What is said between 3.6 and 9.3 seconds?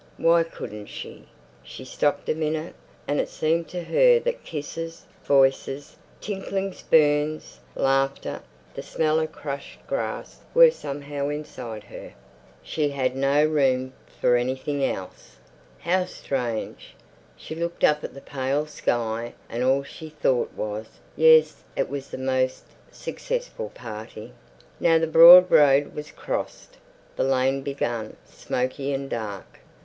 to her that kisses, voices, tinkling spoons, laughter, the smell